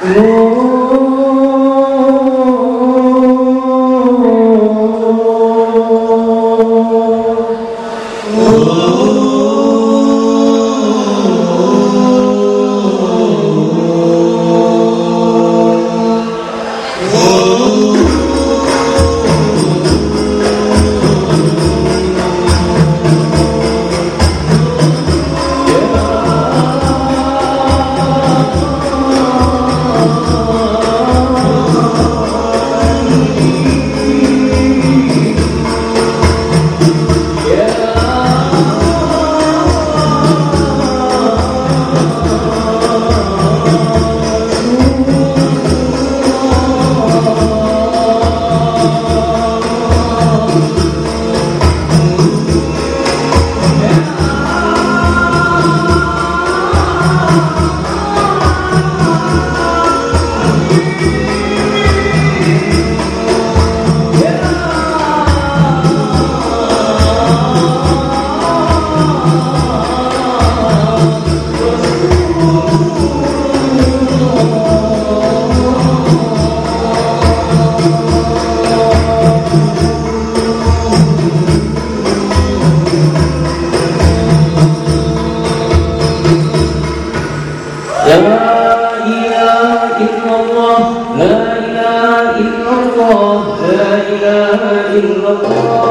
[0.00, 0.97] Lord.
[95.00, 95.87] Allah.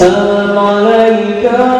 [0.00, 1.79] سلام عليك.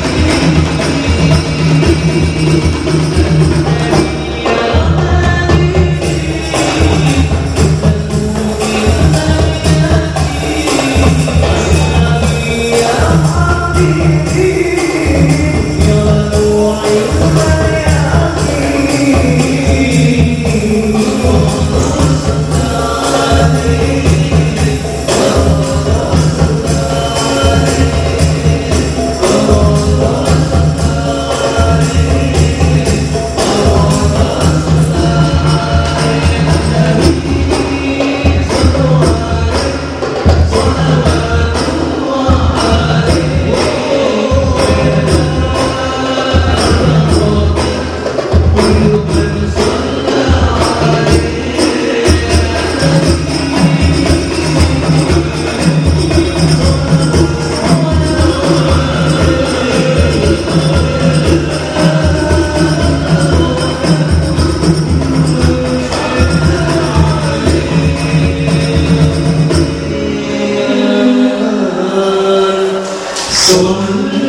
[73.51, 74.20] Sou